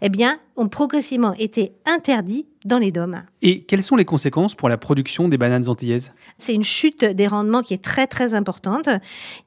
eh 0.01 0.09
bien, 0.09 0.39
ont 0.57 0.67
progressivement 0.67 1.33
été 1.33 1.73
interdits 1.85 2.47
dans 2.65 2.79
les 2.79 2.91
dômes. 2.91 3.23
Et 3.43 3.61
quelles 3.63 3.83
sont 3.83 3.95
les 3.95 4.03
conséquences 4.03 4.55
pour 4.55 4.67
la 4.67 4.77
production 4.77 5.29
des 5.29 5.37
bananes 5.37 5.69
antillaises? 5.69 6.11
C'est 6.37 6.53
une 6.53 6.63
chute 6.63 7.05
des 7.05 7.27
rendements 7.27 7.61
qui 7.61 7.75
est 7.75 7.83
très 7.83 8.07
très 8.07 8.33
importante. 8.33 8.89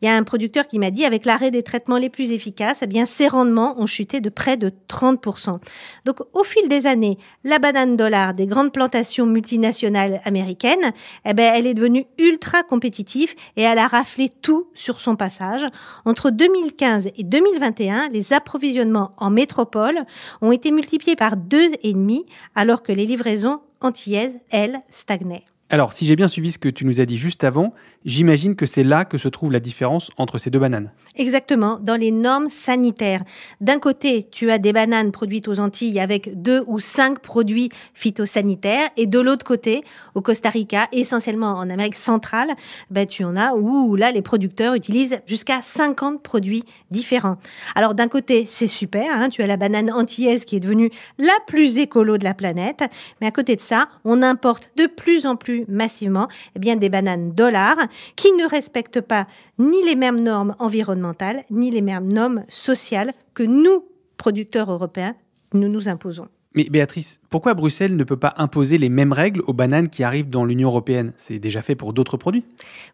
Il 0.00 0.06
y 0.06 0.08
a 0.08 0.16
un 0.16 0.22
producteur 0.22 0.66
qui 0.66 0.78
m'a 0.78 0.90
dit 0.90 1.04
avec 1.04 1.24
l'arrêt 1.24 1.50
des 1.50 1.64
traitements 1.64 1.98
les 1.98 2.08
plus 2.08 2.32
efficaces, 2.32 2.78
eh 2.82 2.86
bien 2.86 3.04
ces 3.04 3.26
rendements 3.26 3.78
ont 3.80 3.86
chuté 3.86 4.20
de 4.20 4.30
près 4.30 4.56
de 4.56 4.70
30%. 4.88 5.58
Donc 6.06 6.20
au 6.32 6.44
fil 6.44 6.68
des 6.68 6.86
années, 6.86 7.18
la 7.44 7.58
banane 7.58 7.96
dollar 7.96 8.32
des 8.32 8.46
grandes 8.46 8.72
plantations 8.72 9.26
multinationales 9.26 10.20
américaines, 10.24 10.92
eh 11.26 11.34
ben 11.34 11.52
elle 11.54 11.66
est 11.66 11.74
devenue 11.74 12.04
ultra 12.18 12.62
compétitive 12.62 13.34
et 13.56 13.62
elle 13.62 13.78
a 13.78 13.88
raflé 13.88 14.30
tout 14.40 14.68
sur 14.72 15.00
son 15.00 15.16
passage. 15.16 15.66
Entre 16.04 16.30
2015 16.30 17.08
et 17.16 17.24
2021, 17.24 18.08
les 18.10 18.32
approvisionnements 18.32 19.12
en 19.18 19.30
métropole 19.30 19.98
ont 20.40 20.52
été 20.52 20.70
multipliés 20.70 20.99
par 21.16 21.36
deux 21.36 21.70
et 21.82 21.92
demi 21.92 22.26
alors 22.54 22.82
que 22.82 22.92
les 22.92 23.06
livraisons 23.06 23.60
antillaises, 23.80 24.38
elles, 24.50 24.80
stagnaient. 24.90 25.44
Alors, 25.72 25.92
si 25.92 26.04
j'ai 26.04 26.16
bien 26.16 26.26
suivi 26.26 26.50
ce 26.50 26.58
que 26.58 26.68
tu 26.68 26.84
nous 26.84 27.00
as 27.00 27.06
dit 27.06 27.16
juste 27.16 27.44
avant, 27.44 27.72
j'imagine 28.04 28.56
que 28.56 28.66
c'est 28.66 28.82
là 28.82 29.04
que 29.04 29.18
se 29.18 29.28
trouve 29.28 29.52
la 29.52 29.60
différence 29.60 30.10
entre 30.16 30.36
ces 30.36 30.50
deux 30.50 30.58
bananes. 30.58 30.90
Exactement, 31.14 31.78
dans 31.80 31.94
les 31.94 32.10
normes 32.10 32.48
sanitaires. 32.48 33.22
D'un 33.60 33.78
côté, 33.78 34.26
tu 34.32 34.50
as 34.50 34.58
des 34.58 34.72
bananes 34.72 35.12
produites 35.12 35.46
aux 35.46 35.60
Antilles 35.60 36.00
avec 36.00 36.42
deux 36.42 36.64
ou 36.66 36.80
cinq 36.80 37.20
produits 37.20 37.68
phytosanitaires, 37.94 38.90
et 38.96 39.06
de 39.06 39.20
l'autre 39.20 39.44
côté, 39.44 39.84
au 40.16 40.22
Costa 40.22 40.50
Rica, 40.50 40.88
essentiellement 40.90 41.52
en 41.52 41.70
Amérique 41.70 41.94
centrale, 41.94 42.48
ben, 42.90 43.06
tu 43.06 43.22
en 43.22 43.36
as 43.36 43.54
où 43.54 43.94
là, 43.94 44.10
les 44.10 44.22
producteurs 44.22 44.74
utilisent 44.74 45.20
jusqu'à 45.28 45.62
50 45.62 46.20
produits 46.20 46.64
différents. 46.90 47.36
Alors 47.76 47.94
d'un 47.94 48.08
côté, 48.08 48.44
c'est 48.44 48.66
super, 48.66 49.06
hein, 49.12 49.28
tu 49.28 49.40
as 49.40 49.46
la 49.46 49.56
banane 49.56 49.92
antillaise 49.92 50.44
qui 50.44 50.56
est 50.56 50.60
devenue 50.60 50.90
la 51.18 51.38
plus 51.46 51.78
écolo 51.78 52.18
de 52.18 52.24
la 52.24 52.34
planète, 52.34 52.82
mais 53.20 53.28
à 53.28 53.30
côté 53.30 53.54
de 53.54 53.60
ça, 53.60 53.88
on 54.04 54.20
importe 54.20 54.72
de 54.76 54.86
plus 54.86 55.26
en 55.26 55.36
plus 55.36 55.59
massivement 55.68 56.28
eh 56.56 56.58
bien, 56.58 56.76
des 56.76 56.88
bananes 56.88 57.32
dollars 57.32 57.78
qui 58.16 58.32
ne 58.32 58.48
respectent 58.48 59.00
pas 59.00 59.26
ni 59.58 59.82
les 59.84 59.96
mêmes 59.96 60.20
normes 60.20 60.54
environnementales, 60.58 61.44
ni 61.50 61.70
les 61.70 61.82
mêmes 61.82 62.12
normes 62.12 62.44
sociales 62.48 63.12
que 63.34 63.42
nous, 63.42 63.84
producteurs 64.16 64.70
européens, 64.70 65.14
nous 65.54 65.68
nous 65.68 65.88
imposons. 65.88 66.28
Mais 66.54 66.64
Béatrice, 66.64 67.20
pourquoi 67.28 67.54
Bruxelles 67.54 67.94
ne 67.94 68.02
peut 68.02 68.16
pas 68.16 68.34
imposer 68.36 68.76
les 68.76 68.88
mêmes 68.88 69.12
règles 69.12 69.40
aux 69.46 69.52
bananes 69.52 69.88
qui 69.88 70.02
arrivent 70.02 70.28
dans 70.28 70.44
l'Union 70.44 70.68
européenne? 70.68 71.12
C'est 71.16 71.38
déjà 71.38 71.62
fait 71.62 71.76
pour 71.76 71.92
d'autres 71.92 72.16
produits. 72.16 72.44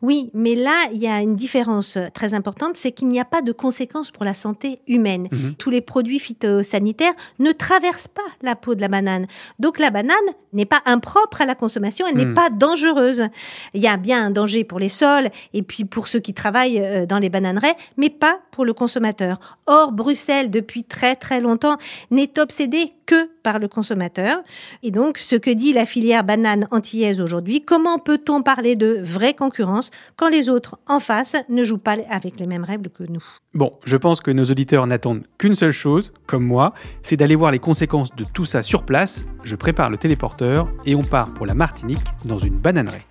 Oui, 0.02 0.30
mais 0.34 0.54
là, 0.54 0.74
il 0.92 0.98
y 0.98 1.06
a 1.06 1.22
une 1.22 1.34
différence 1.34 1.96
euh, 1.96 2.08
très 2.12 2.34
importante, 2.34 2.76
c'est 2.76 2.92
qu'il 2.92 3.08
n'y 3.08 3.18
a 3.18 3.24
pas 3.24 3.40
de 3.40 3.52
conséquences 3.52 4.10
pour 4.10 4.24
la 4.24 4.34
santé 4.34 4.80
humaine. 4.86 5.28
Tous 5.56 5.70
les 5.70 5.80
produits 5.80 6.18
phytosanitaires 6.18 7.14
ne 7.38 7.50
traversent 7.52 8.08
pas 8.08 8.20
la 8.42 8.56
peau 8.56 8.74
de 8.74 8.82
la 8.82 8.88
banane. 8.88 9.26
Donc 9.58 9.78
la 9.78 9.90
banane 9.90 10.14
n'est 10.52 10.66
pas 10.66 10.82
impropre 10.84 11.40
à 11.40 11.46
la 11.46 11.54
consommation, 11.54 12.06
elle 12.06 12.16
n'est 12.16 12.34
pas 12.34 12.50
dangereuse. 12.50 13.28
Il 13.72 13.80
y 13.80 13.86
a 13.86 13.96
bien 13.96 14.26
un 14.26 14.30
danger 14.30 14.64
pour 14.64 14.78
les 14.78 14.90
sols 14.90 15.30
et 15.54 15.62
puis 15.62 15.86
pour 15.86 16.08
ceux 16.08 16.20
qui 16.20 16.34
travaillent 16.34 16.80
euh, 16.80 17.06
dans 17.06 17.18
les 17.18 17.30
bananeraies, 17.30 17.76
mais 17.96 18.10
pas 18.10 18.38
pour 18.50 18.66
le 18.66 18.74
consommateur. 18.74 19.38
Or, 19.66 19.92
Bruxelles, 19.92 20.50
depuis 20.50 20.84
très 20.84 21.16
très 21.16 21.40
longtemps, 21.40 21.76
n'est 22.10 22.38
obsédée 22.38 22.92
que 23.06 23.30
par 23.46 23.60
le 23.60 23.68
consommateur. 23.68 24.38
Et 24.82 24.90
donc, 24.90 25.18
ce 25.18 25.36
que 25.36 25.50
dit 25.50 25.72
la 25.72 25.86
filière 25.86 26.24
banane 26.24 26.66
antillaise 26.72 27.20
aujourd'hui, 27.20 27.64
comment 27.64 28.00
peut-on 28.00 28.42
parler 28.42 28.74
de 28.74 28.98
vraie 29.00 29.34
concurrence 29.34 29.92
quand 30.16 30.28
les 30.28 30.48
autres 30.48 30.80
en 30.88 30.98
face 30.98 31.36
ne 31.48 31.62
jouent 31.62 31.78
pas 31.78 31.94
avec 32.10 32.40
les 32.40 32.48
mêmes 32.48 32.64
règles 32.64 32.90
que 32.90 33.04
nous? 33.04 33.22
Bon, 33.54 33.70
je 33.84 33.96
pense 33.96 34.20
que 34.20 34.32
nos 34.32 34.46
auditeurs 34.46 34.84
n'attendent 34.88 35.22
qu'une 35.38 35.54
seule 35.54 35.70
chose, 35.70 36.12
comme 36.26 36.44
moi, 36.44 36.74
c'est 37.04 37.16
d'aller 37.16 37.36
voir 37.36 37.52
les 37.52 37.60
conséquences 37.60 38.12
de 38.16 38.24
tout 38.24 38.46
ça 38.46 38.62
sur 38.62 38.82
place. 38.82 39.24
Je 39.44 39.54
prépare 39.54 39.90
le 39.90 39.96
téléporteur 39.96 40.68
et 40.84 40.96
on 40.96 41.04
part 41.04 41.32
pour 41.32 41.46
la 41.46 41.54
Martinique 41.54 42.02
dans 42.24 42.40
une 42.40 42.58
bananeraie. 42.58 43.06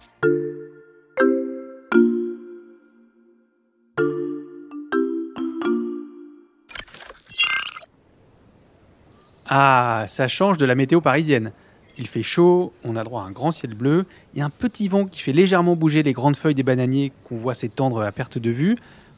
Ah, 9.47 10.05
ça 10.07 10.27
change 10.27 10.57
de 10.57 10.65
la 10.65 10.75
météo 10.75 11.01
parisienne. 11.01 11.51
Il 11.97 12.07
fait 12.07 12.23
chaud, 12.23 12.73
on 12.83 12.95
a 12.95 13.03
droit 13.03 13.21
à 13.21 13.25
un 13.25 13.31
grand 13.31 13.51
ciel 13.51 13.73
bleu, 13.73 14.05
il 14.33 14.39
y 14.39 14.41
a 14.41 14.45
un 14.45 14.49
petit 14.49 14.87
vent 14.87 15.05
qui 15.05 15.21
fait 15.21 15.31
légèrement 15.31 15.75
bouger 15.75 16.03
les 16.03 16.13
grandes 16.13 16.35
feuilles 16.35 16.55
des 16.55 16.63
bananiers 16.63 17.13
qu'on 17.23 17.35
voit 17.35 17.53
s'étendre 17.53 18.01
à 18.01 18.11
perte 18.11 18.37
de 18.37 18.49
vue. 18.49 18.75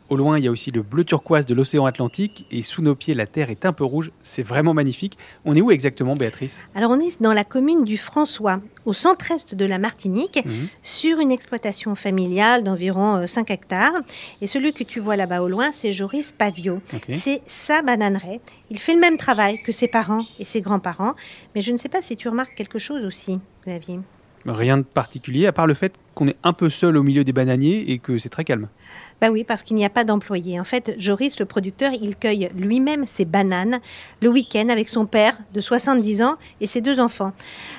Au 0.10 0.16
loin, 0.16 0.38
il 0.38 0.46
y 0.46 0.48
a 0.48 0.52
aussi 0.52 0.72
le 0.72 0.84
bleu 0.84 1.04
turquoise 1.04 1.46
de 1.46 1.54
l'océan 1.54 1.86
Atlantique 1.86 2.46
et 2.50 2.62
sous 2.62 2.82
nos 2.82 2.96
pieds, 2.96 3.14
la 3.14 3.28
terre 3.28 3.50
est 3.50 3.66
un 3.66 3.74
peu 3.74 3.84
rouge. 3.84 4.12
C'est 4.22 4.42
vraiment 4.42 4.74
magnifique. 4.74 5.18
On 5.44 5.54
est 5.54 5.60
où 5.60 5.70
exactement, 5.70 6.14
Béatrice? 6.14 6.62
Alors, 6.76 6.92
on 6.92 7.00
est 7.00 7.22
dans 7.22 7.34
la 7.34 7.44
commune 7.44 7.84
du 7.84 7.98
François, 7.98 8.62
au 8.86 8.94
centre-est 8.94 9.54
de 9.54 9.66
la 9.66 9.80
Martinique, 9.80 10.40
sur 10.82 11.20
une 11.20 11.32
exploitation 11.32 11.94
familiale 11.96 12.64
d'environ 12.64 13.18
euh, 13.18 13.28
5 13.28 13.52
hectares. 13.52 13.96
Et 14.40 14.48
celui 14.48 14.72
que 14.72 14.86
tu 14.86 15.02
vois 15.02 15.18
là-bas 15.18 15.42
au 15.42 15.50
loin, 15.50 15.74
c'est 15.74 15.92
Joris 15.92 16.32
Pavio. 16.32 16.82
C'est 17.12 17.42
sa 17.46 17.82
bananeraie. 17.82 18.40
Il 18.70 18.80
fait 18.80 18.94
le 18.94 19.02
même 19.02 19.18
travail 19.18 19.62
que 19.62 19.74
ses 19.74 19.90
parents 19.90 20.26
et 20.40 20.46
ses 20.46 20.62
grands-parents. 20.62 21.16
Mais 21.54 21.62
je 21.62 21.74
ne 21.74 21.78
sais 21.78 21.90
pas 21.90 22.02
si 22.02 22.16
tu 22.16 22.30
remarques 22.30 22.56
quelque 22.56 22.80
chose 22.80 23.04
aussi, 23.04 23.40
Xavier. 23.66 24.00
Rien 24.46 24.78
de 24.78 24.84
particulier, 24.84 25.46
à 25.48 25.52
part 25.52 25.68
le 25.68 25.74
fait 25.74 25.96
qu'on 26.16 26.30
est 26.30 26.38
un 26.44 26.54
peu 26.54 26.70
seul 26.70 26.96
au 26.96 27.04
milieu 27.04 27.26
des 27.26 27.34
bananiers 27.34 27.92
et 27.92 28.00
que 28.00 28.18
c'est 28.18 28.30
très 28.30 28.46
calme. 28.46 28.70
Bah 29.20 29.30
oui, 29.32 29.44
parce 29.44 29.64
qu'il 29.64 29.76
n'y 29.76 29.86
a 29.86 29.90
pas 29.90 30.04
d'employés. 30.04 30.60
En 30.60 30.64
fait, 30.64 30.94
Joris, 31.00 31.40
le 31.40 31.46
producteur, 31.46 31.92
il 32.00 32.16
cueille 32.16 32.50
lui-même 32.56 33.06
ses 33.08 33.26
bananes 33.26 33.80
le 34.22 34.30
week-end 34.30 34.70
avec 34.70 34.90
son 34.90 35.06
père 35.08 35.38
de 35.54 35.60
70 35.60 36.22
ans 36.22 36.36
et 36.62 36.68
ses 36.68 36.82
deux 36.82 37.00
enfants. 37.00 37.32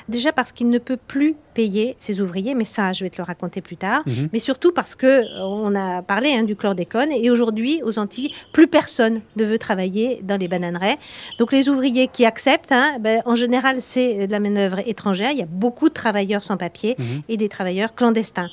Déjà 0.08 0.32
parce 0.32 0.50
qu'il 0.50 0.68
ne 0.68 0.78
peut 0.78 0.96
plus 0.96 1.36
payer 1.54 1.94
ses 1.98 2.20
ouvriers, 2.20 2.54
mais 2.54 2.64
ça, 2.64 2.92
je 2.92 3.04
vais 3.04 3.10
te 3.10 3.18
le 3.18 3.22
raconter 3.24 3.60
plus 3.60 3.76
tard. 3.76 4.02
Mhm. 4.06 4.28
Mais 4.32 4.38
surtout 4.40 4.72
parce 4.72 4.96
que 4.96 5.06
euh, 5.06 5.44
on 5.44 5.74
a 5.76 6.02
parlé 6.02 6.32
hein, 6.32 6.42
du 6.42 6.56
chlordécone 6.56 7.10
et 7.12 7.30
aujourd'hui, 7.30 7.82
aux 7.84 7.98
Antilles, 7.98 8.32
plus 8.52 8.66
personne 8.66 9.20
ne 9.36 9.44
veut 9.44 9.58
travailler 9.58 10.20
dans 10.22 10.36
les 10.36 10.48
bananeraies. 10.48 10.96
Donc 11.38 11.52
les 11.52 11.68
ouvriers 11.68 12.08
qui 12.08 12.24
acceptent, 12.26 12.72
hein, 12.72 12.96
ben, 13.00 13.22
en 13.26 13.34
général, 13.36 13.80
c'est 13.80 14.26
de 14.26 14.32
la 14.32 14.40
manœuvre 14.40 14.80
étrangère. 14.88 15.30
Il 15.32 15.38
y 15.38 15.42
a 15.42 15.46
beaucoup 15.46 15.88
de 15.88 15.94
travailleurs 15.94 16.42
sans 16.42 16.56
papier 16.56 16.96
Mhm. 16.98 17.22
et 17.28 17.36
des 17.36 17.48
travailleurs 17.48 17.94
clandestins. 17.94 18.48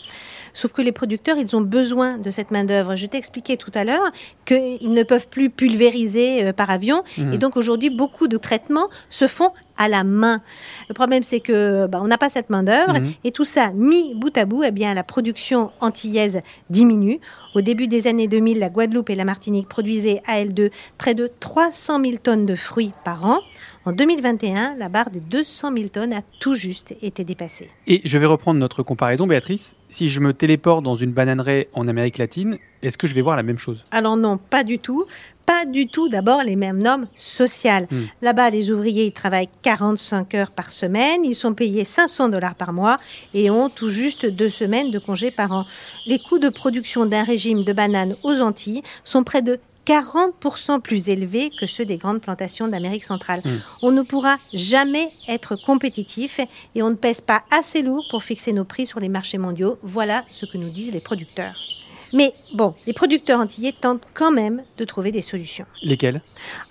Sauf 0.55 0.71
que 0.71 0.81
les 0.81 0.93
producteurs, 0.93 1.37
ils 1.37 1.55
ont 1.55 1.61
besoin 1.61 2.17
de 2.17 2.29
cette 2.29 2.49
main-d'œuvre. 2.49 2.95
Je 2.95 3.05
t'ai 3.05 3.17
expliqué 3.17 3.57
tout 3.57 3.71
à 3.75 3.83
l'heure 3.83 4.11
qu'ils 4.45 4.91
ne 4.91 5.03
peuvent 5.03 5.27
plus 5.27 5.49
pulvériser 5.49 6.45
euh, 6.45 6.53
par 6.53 6.69
avion. 6.69 7.03
Mhm. 7.17 7.33
Et 7.33 7.37
donc 7.37 7.57
aujourd'hui, 7.57 7.89
beaucoup 7.89 8.27
de 8.27 8.37
traitements 8.37 8.87
se 9.09 9.27
font 9.27 9.51
à 9.77 9.89
la 9.89 10.05
main. 10.05 10.41
Le 10.87 10.93
problème, 10.93 11.21
c'est 11.21 11.41
que 11.41 11.85
bah, 11.87 11.99
on 12.01 12.07
n'a 12.07 12.17
pas 12.17 12.29
cette 12.29 12.49
main-d'œuvre. 12.49 12.99
Mhm. 12.99 13.11
Et 13.25 13.31
tout 13.31 13.43
ça, 13.43 13.71
mis 13.71 14.15
bout 14.15 14.35
à 14.37 14.45
bout, 14.45 14.63
eh 14.63 14.71
bien, 14.71 14.93
la 14.93 15.03
production 15.03 15.71
antillaise 15.81 16.41
diminue. 16.69 17.19
Au 17.53 17.61
début 17.61 17.87
des 17.87 18.07
années 18.07 18.27
2000, 18.27 18.59
la 18.59 18.69
Guadeloupe 18.69 19.09
et 19.09 19.15
la 19.15 19.25
Martinique 19.25 19.67
produisaient 19.67 20.21
à 20.25 20.39
elles 20.39 20.53
deux 20.53 20.69
près 20.97 21.13
de 21.13 21.29
300 21.39 22.01
000 22.01 22.17
tonnes 22.23 22.45
de 22.45 22.55
fruits 22.55 22.91
par 23.03 23.25
an. 23.25 23.39
En 23.87 23.91
2021, 23.91 24.77
la 24.77 24.89
barre 24.89 25.11
des 25.11 25.19
200 25.19 25.71
000 25.77 25.89
tonnes 25.89 26.13
a 26.13 26.21
tout 26.39 26.55
juste 26.55 26.95
été 27.03 27.23
dépassée. 27.23 27.69
Et 27.85 28.01
je 28.03 28.17
vais 28.17 28.25
reprendre 28.25 28.59
notre 28.59 28.81
comparaison, 28.81 29.27
Béatrice. 29.27 29.75
Si 29.91 30.07
je 30.07 30.21
me 30.21 30.33
téléporte 30.33 30.83
dans 30.83 30.95
une 30.95 31.11
bananeraie 31.11 31.69
en 31.73 31.87
Amérique 31.87 32.17
latine, 32.17 32.57
est-ce 32.81 32.97
que 32.97 33.05
je 33.05 33.13
vais 33.13 33.21
voir 33.21 33.35
la 33.35 33.43
même 33.43 33.59
chose? 33.59 33.83
Alors 33.91 34.17
non, 34.17 34.39
pas 34.39 34.63
du 34.63 34.79
tout. 34.79 35.05
Pas 35.45 35.65
du 35.65 35.85
tout 35.85 36.09
d'abord 36.09 36.41
les 36.41 36.55
mêmes 36.55 36.81
normes 36.81 37.05
sociales. 37.13 37.87
Hmm. 37.91 38.05
Là-bas, 38.23 38.49
les 38.49 38.71
ouvriers 38.71 39.05
ils 39.05 39.11
travaillent 39.11 39.49
45 39.61 40.33
heures 40.33 40.49
par 40.49 40.71
semaine, 40.71 41.23
ils 41.23 41.35
sont 41.35 41.53
payés 41.53 41.83
500 41.83 42.29
dollars 42.29 42.55
par 42.55 42.73
mois 42.73 42.97
et 43.35 43.51
ont 43.51 43.69
tout 43.69 43.91
juste 43.91 44.25
deux 44.25 44.49
semaines 44.49 44.89
de 44.89 44.97
congés 44.97 45.29
par 45.29 45.51
an. 45.51 45.65
Les 46.07 46.17
coûts 46.17 46.39
de 46.39 46.49
production 46.49 47.05
d'un 47.05 47.23
régime 47.23 47.63
de 47.63 47.73
bananes 47.73 48.15
aux 48.23 48.41
Antilles 48.41 48.81
sont 49.03 49.23
près 49.23 49.43
de 49.43 49.59
40% 49.85 50.81
plus 50.81 51.09
élevés 51.09 51.51
que 51.51 51.67
ceux 51.67 51.85
des 51.85 51.97
grandes 51.97 52.21
plantations 52.21 52.67
d'Amérique 52.67 53.03
centrale. 53.03 53.41
Hmm. 53.45 53.57
On 53.81 53.91
ne 53.91 54.01
pourra 54.01 54.37
jamais 54.53 55.09
être 55.27 55.55
compétitif 55.55 56.39
et 56.73 56.81
on 56.81 56.89
ne 56.89 56.95
pèse 56.95 57.21
pas 57.21 57.43
assez 57.51 57.81
lourd 57.81 58.05
pour 58.09 58.23
fixer 58.23 58.53
nos 58.53 58.65
prix 58.65 58.85
sur 58.85 58.99
les 58.99 59.09
marchés 59.09 59.37
mondiaux. 59.37 59.77
Voilà 59.83 60.25
ce 60.29 60.45
que 60.45 60.57
nous 60.57 60.69
disent 60.69 60.93
les 60.93 61.01
producteurs. 61.01 61.55
Mais 62.15 62.33
bon, 62.53 62.73
les 62.87 62.93
producteurs 62.93 63.39
antillais 63.41 63.73
tentent 63.79 64.07
quand 64.13 64.31
même 64.31 64.63
de 64.77 64.85
trouver 64.85 65.11
des 65.11 65.21
solutions. 65.21 65.65
Lesquels 65.83 66.21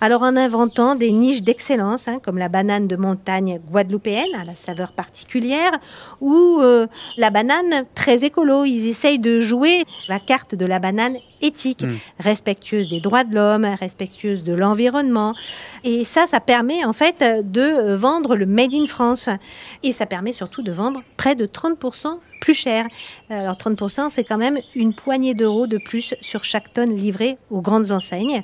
Alors 0.01 0.23
en 0.23 0.35
inventant 0.35 0.95
des 0.95 1.11
niches 1.11 1.43
d'excellence, 1.43 2.07
hein, 2.07 2.19
comme 2.21 2.39
la 2.39 2.49
banane 2.49 2.87
de 2.87 2.95
montagne 2.95 3.59
guadeloupéenne, 3.71 4.33
à 4.41 4.43
la 4.43 4.55
saveur 4.55 4.91
particulière, 4.91 5.71
ou 6.19 6.59
euh, 6.61 6.87
la 7.17 7.29
banane 7.29 7.85
très 7.93 8.23
écolo. 8.23 8.65
Ils 8.65 8.87
essayent 8.89 9.19
de 9.19 9.39
jouer 9.39 9.83
la 10.09 10.19
carte 10.19 10.55
de 10.55 10.65
la 10.65 10.79
banane 10.79 11.15
éthique, 11.41 11.83
Mm. 11.83 11.95
respectueuse 12.19 12.89
des 12.89 12.99
droits 12.99 13.23
de 13.23 13.35
l'homme, 13.35 13.65
respectueuse 13.79 14.43
de 14.43 14.53
l'environnement. 14.53 15.35
Et 15.83 16.03
ça, 16.03 16.25
ça 16.25 16.39
permet 16.39 16.83
en 16.85 16.93
fait 16.93 17.23
de 17.51 17.93
vendre 17.93 18.35
le 18.35 18.47
Made 18.47 18.73
in 18.73 18.87
France. 18.87 19.29
Et 19.83 19.91
ça 19.91 20.07
permet 20.07 20.33
surtout 20.33 20.63
de 20.63 20.71
vendre 20.71 21.03
près 21.17 21.35
de 21.35 21.45
30% 21.45 22.17
plus 22.45 22.53
cher. 22.53 22.85
Alors 23.31 23.55
30%, 23.55 24.11
c'est 24.11 24.23
quand 24.23 24.37
même 24.37 24.59
une 24.75 24.93
poignée 24.93 25.33
d'euros 25.33 25.65
de 25.65 25.79
plus 25.79 26.13
sur 26.21 26.43
chaque 26.43 26.71
tonne 26.73 26.95
livrée 26.95 27.39
aux 27.49 27.59
grandes 27.59 27.89
enseignes. 27.89 28.43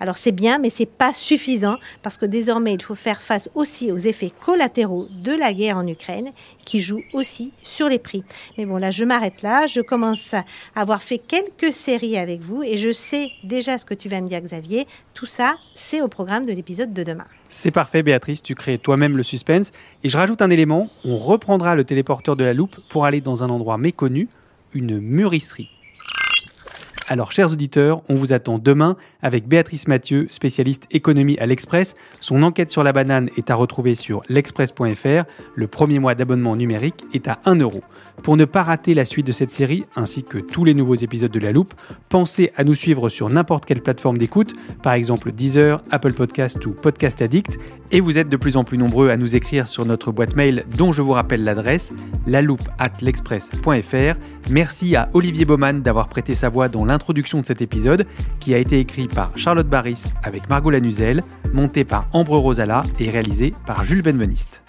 Alors 0.00 0.18
c'est 0.18 0.32
bien, 0.32 0.58
mais 0.58 0.68
c'est 0.68 0.84
pas 0.84 1.12
suffisant 1.12 1.76
parce 2.02 2.18
que 2.18 2.26
désormais 2.26 2.74
il 2.74 2.82
faut 2.82 2.96
faire 2.96 3.22
face 3.22 3.48
aussi 3.54 3.92
aux 3.92 3.98
effets 3.98 4.32
collatéraux 4.44 5.06
de 5.22 5.32
la 5.32 5.54
guerre 5.54 5.76
en 5.76 5.86
Ukraine 5.86 6.32
qui 6.64 6.80
jouent 6.80 7.04
aussi 7.12 7.52
sur 7.62 7.88
les 7.88 8.00
prix. 8.00 8.24
Mais 8.58 8.66
bon, 8.66 8.78
là 8.78 8.90
je 8.90 9.04
m'arrête 9.04 9.42
là. 9.42 9.68
Je 9.68 9.80
commence 9.80 10.34
à 10.34 10.44
avoir 10.74 11.04
fait 11.04 11.18
quelques 11.18 11.72
séries 11.72 12.18
avec 12.18 12.40
vous 12.40 12.64
et 12.64 12.76
je 12.76 12.90
sais 12.90 13.30
déjà 13.44 13.78
ce 13.78 13.84
que 13.84 13.94
tu 13.94 14.08
vas 14.08 14.20
me 14.20 14.26
dire, 14.26 14.40
Xavier. 14.40 14.88
Tout 15.14 15.26
ça, 15.26 15.54
c'est 15.72 16.00
au 16.00 16.08
programme 16.08 16.44
de 16.44 16.52
l'épisode 16.52 16.92
de 16.92 17.04
demain. 17.04 17.28
C'est 17.48 17.70
parfait, 17.70 18.02
Béatrice, 18.02 18.42
tu 18.42 18.54
crées 18.54 18.78
toi-même 18.78 19.16
le 19.16 19.22
suspense. 19.22 19.72
Et 20.02 20.08
je 20.08 20.16
rajoute 20.16 20.42
un 20.42 20.50
élément, 20.50 20.90
on 21.04 21.16
reprendra 21.16 21.74
le 21.74 21.84
téléporteur 21.84 22.36
de 22.36 22.44
la 22.44 22.54
loupe 22.54 22.76
pour 22.88 23.04
aller 23.04 23.20
dans 23.20 23.44
un 23.44 23.50
endroit 23.50 23.78
méconnu, 23.78 24.28
une 24.72 24.98
mûrisserie. 24.98 25.70
Alors, 27.08 27.30
chers 27.30 27.52
auditeurs, 27.52 28.02
on 28.08 28.16
vous 28.16 28.32
attend 28.32 28.58
demain 28.58 28.96
avec 29.22 29.46
Béatrice 29.46 29.86
Mathieu, 29.86 30.26
spécialiste 30.28 30.88
économie 30.90 31.38
à 31.38 31.46
l'Express. 31.46 31.94
Son 32.18 32.42
enquête 32.42 32.72
sur 32.72 32.82
la 32.82 32.92
banane 32.92 33.30
est 33.36 33.48
à 33.48 33.54
retrouver 33.54 33.94
sur 33.94 34.22
l'express.fr. 34.28 35.24
Le 35.54 35.66
premier 35.68 36.00
mois 36.00 36.16
d'abonnement 36.16 36.56
numérique 36.56 37.04
est 37.14 37.28
à 37.28 37.38
1 37.44 37.60
euro. 37.60 37.82
Pour 38.24 38.36
ne 38.36 38.44
pas 38.44 38.64
rater 38.64 38.94
la 38.94 39.04
suite 39.04 39.26
de 39.26 39.32
cette 39.32 39.52
série, 39.52 39.84
ainsi 39.94 40.24
que 40.24 40.38
tous 40.38 40.64
les 40.64 40.74
nouveaux 40.74 40.96
épisodes 40.96 41.30
de 41.30 41.38
La 41.38 41.52
Loupe, 41.52 41.74
pensez 42.08 42.50
à 42.56 42.64
nous 42.64 42.74
suivre 42.74 43.08
sur 43.08 43.28
n'importe 43.28 43.66
quelle 43.66 43.82
plateforme 43.82 44.18
d'écoute, 44.18 44.54
par 44.82 44.94
exemple 44.94 45.30
Deezer, 45.30 45.82
Apple 45.92 46.12
Podcast 46.12 46.64
ou 46.66 46.70
Podcast 46.70 47.22
Addict. 47.22 47.56
Et 47.92 48.00
vous 48.00 48.18
êtes 48.18 48.28
de 48.28 48.36
plus 48.36 48.56
en 48.56 48.64
plus 48.64 48.78
nombreux 48.78 49.10
à 49.10 49.16
nous 49.16 49.36
écrire 49.36 49.68
sur 49.68 49.86
notre 49.86 50.10
boîte 50.10 50.34
mail 50.34 50.64
dont 50.76 50.90
je 50.90 51.02
vous 51.02 51.12
rappelle 51.12 51.44
l'adresse, 51.44 51.92
laloupe 52.26 52.68
at 52.78 52.90
l'express.fr. 53.00 54.18
Merci 54.50 54.96
à 54.96 55.08
Olivier 55.12 55.44
Baumann 55.44 55.82
d'avoir 55.82 56.08
prêté 56.08 56.34
sa 56.34 56.48
voix 56.48 56.68
dans 56.68 56.84
l'introduction 56.96 57.40
de 57.40 57.46
cet 57.46 57.60
épisode, 57.60 58.06
qui 58.40 58.54
a 58.54 58.58
été 58.58 58.80
écrit 58.80 59.06
par 59.06 59.36
Charlotte 59.36 59.68
Barris 59.68 60.12
avec 60.22 60.48
Margot 60.48 60.70
Lanuzel, 60.70 61.22
monté 61.52 61.84
par 61.84 62.08
Ambre 62.12 62.38
Rosala 62.38 62.84
et 62.98 63.10
réalisé 63.10 63.52
par 63.66 63.84
Jules 63.84 64.02
Benveniste. 64.02 64.62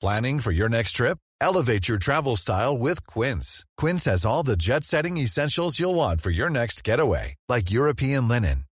Planning 0.00 0.40
for 0.40 0.52
your 0.52 0.68
next 0.68 0.92
trip? 0.92 1.16
Elevate 1.40 1.88
your 1.88 1.98
travel 1.98 2.36
style 2.36 2.76
with 2.76 3.06
Quince. 3.06 3.64
Quince 3.78 4.04
has 4.04 4.26
all 4.26 4.42
the 4.42 4.56
jet 4.56 4.84
setting 4.84 5.16
essentials 5.16 5.78
you'll 5.78 5.94
want 5.94 6.20
for 6.20 6.30
your 6.30 6.50
next 6.50 6.84
getaway, 6.84 7.34
like 7.48 7.70
European 7.70 8.28
linen, 8.28 8.64